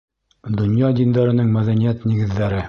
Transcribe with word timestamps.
Донъя 0.61 0.89
диндәренең 1.01 1.53
мәҙәниәт 1.59 2.05
нигеҙҙәре 2.13 2.59